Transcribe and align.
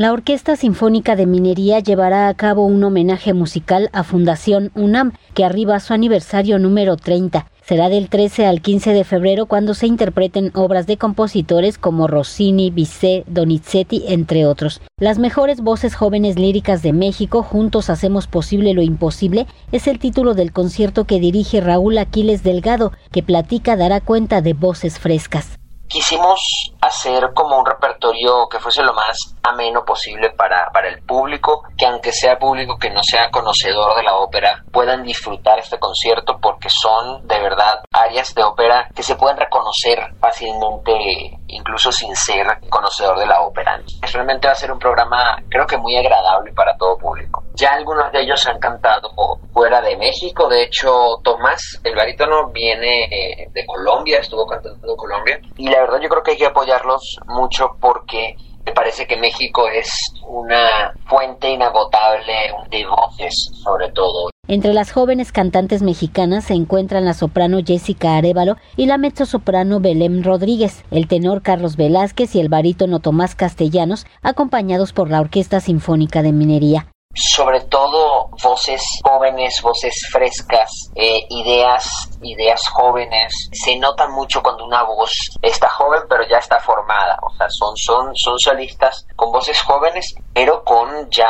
La 0.00 0.14
Orquesta 0.14 0.56
Sinfónica 0.56 1.14
de 1.14 1.26
Minería 1.26 1.78
llevará 1.80 2.28
a 2.28 2.34
cabo 2.34 2.64
un 2.64 2.82
homenaje 2.82 3.34
musical 3.34 3.90
a 3.92 4.02
Fundación 4.02 4.70
UNAM, 4.74 5.12
que 5.34 5.44
arriba 5.44 5.74
a 5.74 5.80
su 5.80 5.92
aniversario 5.92 6.58
número 6.58 6.96
30. 6.96 7.46
Será 7.60 7.90
del 7.90 8.08
13 8.08 8.46
al 8.46 8.62
15 8.62 8.94
de 8.94 9.04
febrero 9.04 9.44
cuando 9.44 9.74
se 9.74 9.86
interpreten 9.86 10.52
obras 10.54 10.86
de 10.86 10.96
compositores 10.96 11.76
como 11.76 12.06
Rossini, 12.06 12.70
Bizet, 12.70 13.26
Donizetti, 13.26 14.04
entre 14.06 14.46
otros. 14.46 14.80
Las 14.98 15.18
mejores 15.18 15.60
voces 15.60 15.94
jóvenes 15.94 16.38
líricas 16.38 16.80
de 16.80 16.94
México, 16.94 17.42
Juntos 17.42 17.90
hacemos 17.90 18.26
posible 18.26 18.72
lo 18.72 18.80
imposible, 18.80 19.46
es 19.70 19.86
el 19.86 19.98
título 19.98 20.32
del 20.32 20.50
concierto 20.50 21.04
que 21.04 21.20
dirige 21.20 21.60
Raúl 21.60 21.98
Aquiles 21.98 22.42
Delgado, 22.42 22.92
que 23.12 23.22
platica 23.22 23.76
dará 23.76 24.00
cuenta 24.00 24.40
de 24.40 24.54
voces 24.54 24.98
frescas 24.98 25.59
quisimos 25.90 26.72
hacer 26.80 27.32
como 27.34 27.58
un 27.58 27.66
repertorio 27.66 28.48
que 28.48 28.60
fuese 28.60 28.82
lo 28.82 28.94
más 28.94 29.34
ameno 29.42 29.84
posible 29.84 30.30
para, 30.30 30.70
para 30.72 30.88
el 30.88 31.02
público, 31.02 31.64
que 31.76 31.86
aunque 31.86 32.12
sea 32.12 32.38
público 32.38 32.78
que 32.78 32.90
no 32.90 33.02
sea 33.02 33.30
conocedor 33.30 33.96
de 33.96 34.04
la 34.04 34.14
ópera, 34.14 34.64
puedan 34.72 35.02
disfrutar 35.02 35.58
este 35.58 35.78
concierto 35.78 36.38
porque 36.40 36.68
son 36.70 37.26
de 37.26 37.40
verdad 37.40 37.82
áreas 37.92 38.32
de 38.34 38.44
ópera 38.44 38.88
que 38.94 39.02
se 39.02 39.16
pueden 39.16 39.36
reconocer 39.36 39.98
fácilmente 40.20 40.92
incluso 41.48 41.90
sin 41.90 42.14
ser 42.14 42.46
conocedor 42.70 43.18
de 43.18 43.26
la 43.26 43.40
ópera. 43.42 43.80
Realmente 44.12 44.46
va 44.46 44.52
a 44.52 44.56
ser 44.56 44.70
un 44.70 44.78
programa 44.78 45.42
creo 45.48 45.66
que 45.66 45.76
muy 45.76 45.96
agradable 45.96 46.52
para 46.52 46.76
todo 46.76 46.96
público. 46.96 47.29
Ya 47.60 47.74
algunos 47.74 48.10
de 48.10 48.22
ellos 48.22 48.46
han 48.46 48.58
cantado 48.58 49.10
fuera 49.52 49.82
de 49.82 49.94
México, 49.98 50.48
de 50.48 50.62
hecho 50.62 51.18
Tomás, 51.22 51.78
el 51.84 51.94
barítono, 51.94 52.50
viene 52.50 53.04
eh, 53.04 53.48
de 53.52 53.66
Colombia, 53.66 54.20
estuvo 54.20 54.46
cantando 54.46 54.88
en 54.88 54.96
Colombia. 54.96 55.38
Y 55.58 55.68
la 55.68 55.80
verdad 55.80 56.00
yo 56.00 56.08
creo 56.08 56.22
que 56.22 56.30
hay 56.30 56.36
que 56.38 56.46
apoyarlos 56.46 57.18
mucho 57.26 57.76
porque 57.78 58.34
me 58.64 58.72
parece 58.72 59.06
que 59.06 59.18
México 59.18 59.68
es 59.68 59.90
una 60.26 60.94
fuente 61.06 61.50
inagotable 61.50 62.32
de 62.70 62.86
voces, 62.86 63.34
sobre 63.62 63.90
todo. 63.92 64.30
Entre 64.48 64.72
las 64.72 64.90
jóvenes 64.90 65.30
cantantes 65.30 65.82
mexicanas 65.82 66.44
se 66.44 66.54
encuentran 66.54 67.04
la 67.04 67.12
soprano 67.12 67.58
Jessica 67.62 68.16
Arevalo 68.16 68.56
y 68.78 68.86
la 68.86 68.96
mezzosoprano 68.96 69.80
Belém 69.80 70.22
Rodríguez, 70.22 70.82
el 70.90 71.08
tenor 71.08 71.42
Carlos 71.42 71.76
Velázquez 71.76 72.34
y 72.34 72.40
el 72.40 72.48
barítono 72.48 73.00
Tomás 73.00 73.34
Castellanos, 73.34 74.06
acompañados 74.22 74.94
por 74.94 75.10
la 75.10 75.20
Orquesta 75.20 75.60
Sinfónica 75.60 76.22
de 76.22 76.32
Minería 76.32 76.86
sobre 77.14 77.60
todo 77.62 78.30
voces 78.42 78.82
jóvenes, 79.02 79.60
voces 79.62 79.94
frescas, 80.10 80.70
eh, 80.94 81.20
ideas, 81.28 82.08
ideas 82.22 82.66
jóvenes. 82.68 83.48
Se 83.52 83.76
nota 83.76 84.08
mucho 84.08 84.42
cuando 84.42 84.64
una 84.64 84.84
voz 84.84 85.12
está 85.42 85.68
joven 85.68 86.02
pero 86.08 86.26
ya 86.28 86.38
está 86.38 86.58
formada. 86.60 87.18
O 87.22 87.34
sea, 87.36 87.46
son, 87.50 87.76
son, 87.76 88.10
son 88.14 88.38
solistas 88.38 89.06
con 89.16 89.32
voces 89.32 89.60
jóvenes 89.62 90.14
pero 90.32 90.62
con 90.64 91.10
ya 91.10 91.28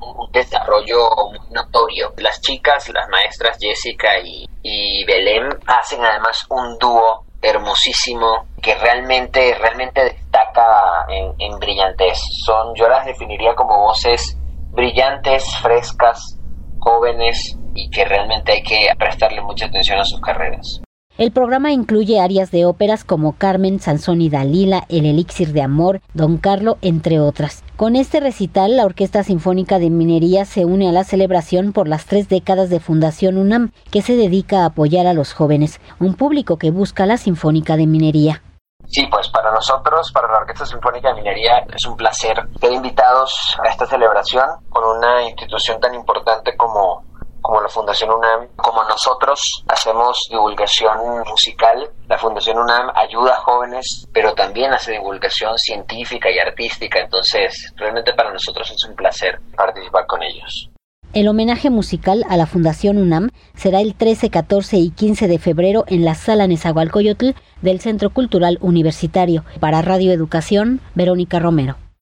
un 0.00 0.30
desarrollo 0.32 1.08
muy 1.30 1.50
notorio. 1.50 2.12
Las 2.18 2.40
chicas, 2.42 2.88
las 2.90 3.08
maestras 3.08 3.56
Jessica 3.58 4.18
y, 4.18 4.46
y 4.62 5.04
Belén 5.04 5.48
hacen 5.66 6.04
además 6.04 6.44
un 6.50 6.76
dúo 6.78 7.24
hermosísimo 7.40 8.46
que 8.60 8.74
realmente 8.74 9.54
realmente 9.54 10.02
destaca 10.04 11.06
en, 11.08 11.34
en 11.38 11.58
brillantez. 11.58 12.18
Son, 12.44 12.74
yo 12.74 12.88
las 12.88 13.06
definiría 13.06 13.54
como 13.54 13.78
voces 13.78 14.36
brillantes, 14.76 15.44
frescas, 15.62 16.38
jóvenes 16.78 17.58
y 17.74 17.90
que 17.90 18.04
realmente 18.04 18.52
hay 18.52 18.62
que 18.62 18.88
prestarle 18.96 19.40
mucha 19.40 19.66
atención 19.66 19.98
a 19.98 20.04
sus 20.04 20.20
carreras. 20.20 20.82
El 21.18 21.32
programa 21.32 21.72
incluye 21.72 22.20
áreas 22.20 22.50
de 22.50 22.66
óperas 22.66 23.02
como 23.02 23.32
Carmen, 23.32 23.80
Sansón 23.80 24.20
y 24.20 24.28
Dalila, 24.28 24.84
El 24.90 25.06
Elixir 25.06 25.54
de 25.54 25.62
Amor, 25.62 26.02
Don 26.12 26.36
Carlo, 26.36 26.76
entre 26.82 27.20
otras. 27.20 27.64
Con 27.76 27.96
este 27.96 28.20
recital, 28.20 28.76
la 28.76 28.84
Orquesta 28.84 29.22
Sinfónica 29.22 29.78
de 29.78 29.88
Minería 29.88 30.44
se 30.44 30.66
une 30.66 30.90
a 30.90 30.92
la 30.92 31.04
celebración 31.04 31.72
por 31.72 31.88
las 31.88 32.04
tres 32.04 32.28
décadas 32.28 32.68
de 32.68 32.80
Fundación 32.80 33.38
UNAM, 33.38 33.72
que 33.90 34.02
se 34.02 34.14
dedica 34.14 34.62
a 34.62 34.66
apoyar 34.66 35.06
a 35.06 35.14
los 35.14 35.32
jóvenes, 35.32 35.80
un 36.00 36.16
público 36.16 36.58
que 36.58 36.70
busca 36.70 37.06
la 37.06 37.16
Sinfónica 37.16 37.78
de 37.78 37.86
Minería. 37.86 38.42
Sí, 38.88 39.06
pues 39.10 39.25
para 39.36 39.52
nosotros, 39.52 40.10
para 40.12 40.28
la 40.32 40.38
Orquesta 40.38 40.64
Sinfónica 40.64 41.08
de 41.08 41.16
Minería, 41.16 41.58
es 41.68 41.84
un 41.84 41.94
placer 41.94 42.36
ser 42.58 42.72
invitados 42.72 43.54
a 43.62 43.68
esta 43.68 43.84
celebración 43.84 44.46
con 44.70 44.82
una 44.82 45.24
institución 45.24 45.78
tan 45.78 45.94
importante 45.94 46.56
como, 46.56 47.04
como 47.42 47.60
la 47.60 47.68
Fundación 47.68 48.12
UNAM. 48.12 48.48
Como 48.56 48.82
nosotros 48.84 49.62
hacemos 49.68 50.18
divulgación 50.30 51.18
musical, 51.28 51.86
la 52.08 52.16
Fundación 52.16 52.56
UNAM 52.56 52.90
ayuda 52.94 53.34
a 53.34 53.40
jóvenes, 53.40 54.06
pero 54.10 54.32
también 54.32 54.72
hace 54.72 54.92
divulgación 54.92 55.58
científica 55.58 56.30
y 56.30 56.38
artística. 56.38 57.00
Entonces, 57.00 57.74
realmente 57.76 58.14
para 58.14 58.32
nosotros 58.32 58.70
es 58.70 58.82
un 58.88 58.96
placer 58.96 59.38
participar 59.54 60.06
con 60.06 60.22
ellos. 60.22 60.70
El 61.16 61.28
homenaje 61.28 61.70
musical 61.70 62.26
a 62.28 62.36
la 62.36 62.44
Fundación 62.44 62.98
UNAM 62.98 63.30
será 63.54 63.80
el 63.80 63.94
13, 63.94 64.28
14 64.28 64.76
y 64.76 64.90
15 64.90 65.28
de 65.28 65.38
febrero 65.38 65.86
en 65.88 66.04
la 66.04 66.14
Sala 66.14 66.46
Nezahualcóyotl 66.46 67.30
del 67.62 67.80
Centro 67.80 68.10
Cultural 68.10 68.58
Universitario. 68.60 69.42
Para 69.58 69.80
Radio 69.80 70.12
Educación, 70.12 70.82
Verónica 70.94 71.38
Romero. 71.38 71.85